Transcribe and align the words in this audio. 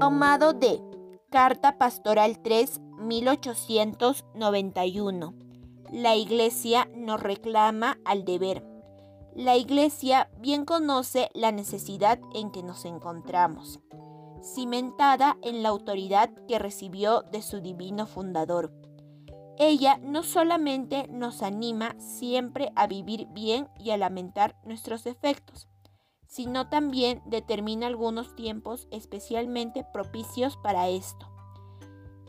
Tomado 0.00 0.52
de 0.52 0.82
Carta 1.30 1.78
Pastoral 1.78 2.42
3, 2.42 2.80
1891. 2.98 5.34
La 5.92 6.16
Iglesia 6.16 6.88
nos 6.96 7.22
reclama 7.22 7.98
al 8.04 8.24
deber. 8.24 8.66
La 9.34 9.56
Iglesia 9.56 10.30
bien 10.38 10.64
conoce 10.64 11.30
la 11.34 11.52
necesidad 11.52 12.18
en 12.34 12.50
que 12.50 12.62
nos 12.62 12.84
encontramos, 12.84 13.80
cimentada 14.42 15.38
en 15.42 15.62
la 15.62 15.70
autoridad 15.70 16.30
que 16.48 16.58
recibió 16.58 17.22
de 17.22 17.40
su 17.40 17.60
divino 17.60 18.06
fundador. 18.06 18.72
Ella 19.58 19.98
no 20.02 20.22
solamente 20.22 21.06
nos 21.08 21.42
anima 21.42 21.94
siempre 21.98 22.72
a 22.74 22.86
vivir 22.86 23.26
bien 23.28 23.68
y 23.78 23.90
a 23.90 23.96
lamentar 23.96 24.56
nuestros 24.64 25.06
efectos, 25.06 25.68
sino 26.32 26.66
también 26.66 27.20
determina 27.26 27.88
algunos 27.88 28.34
tiempos 28.34 28.88
especialmente 28.90 29.84
propicios 29.92 30.56
para 30.56 30.88
esto, 30.88 31.28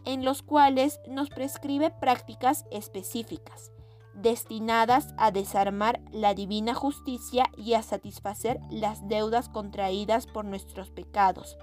en 0.03 0.25
los 0.25 0.41
cuales 0.41 0.99
nos 1.07 1.30
prescribe 1.30 1.89
prácticas 1.89 2.66
específicas, 2.70 3.71
destinadas 4.13 5.13
a 5.17 5.31
desarmar 5.31 6.02
la 6.11 6.34
divina 6.34 6.73
justicia 6.73 7.45
y 7.55 7.75
a 7.75 7.81
satisfacer 7.81 8.59
las 8.70 9.08
deudas 9.08 9.47
contraídas 9.47 10.27
por 10.27 10.44
nuestros 10.44 10.91
pecados. 10.91 11.58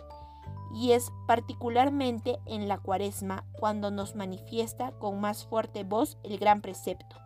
Y 0.75 0.93
es 0.93 1.13
particularmente 1.27 2.39
en 2.47 2.69
la 2.69 2.79
cuaresma 2.79 3.45
cuando 3.53 3.91
nos 3.91 4.17
manifiesta 4.17 4.93
con 4.93 5.21
más 5.21 5.45
fuerte 5.45 5.85
voz 5.85 6.17
el 6.23 6.39
gran 6.39 6.63
precepto. 6.63 7.17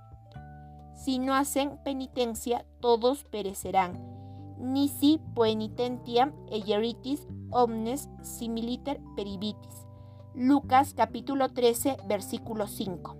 Si 0.97 1.21
no 1.21 1.35
hacen 1.35 1.79
penitencia, 1.85 2.67
todos 2.81 3.23
perecerán 3.23 4.14
nisi 4.59 5.21
poenitentiam 5.35 6.33
eieritis 6.51 7.27
omnes 7.51 8.09
similiter 8.23 9.01
peribitis. 9.17 9.87
Lucas 10.35 10.95
capítulo 10.95 11.51
13 11.51 11.97
versículo 12.09 12.67
5. 12.67 13.17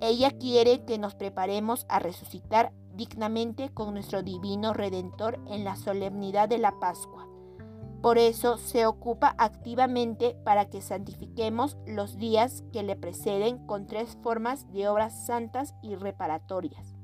Ella 0.00 0.30
quiere 0.30 0.84
que 0.84 0.98
nos 0.98 1.14
preparemos 1.14 1.86
a 1.88 1.98
resucitar 1.98 2.72
dignamente 2.94 3.70
con 3.70 3.94
nuestro 3.94 4.22
divino 4.22 4.72
Redentor 4.72 5.38
en 5.46 5.64
la 5.64 5.76
solemnidad 5.76 6.48
de 6.48 6.58
la 6.58 6.78
Pascua. 6.80 7.28
Por 8.02 8.18
eso 8.18 8.56
se 8.56 8.84
ocupa 8.84 9.34
activamente 9.38 10.34
para 10.44 10.68
que 10.68 10.80
santifiquemos 10.80 11.76
los 11.86 12.18
días 12.18 12.64
que 12.72 12.82
le 12.82 12.96
preceden 12.96 13.64
con 13.66 13.86
tres 13.86 14.18
formas 14.22 14.70
de 14.72 14.88
obras 14.88 15.26
santas 15.26 15.76
y 15.82 15.94
reparatorias. 15.94 16.96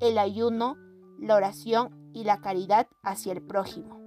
El 0.00 0.18
ayuno, 0.18 0.76
la 1.20 1.36
oración 1.36 2.01
y 2.14 2.24
la 2.24 2.40
caridad 2.40 2.88
hacia 3.02 3.32
el 3.32 3.42
prójimo. 3.42 4.00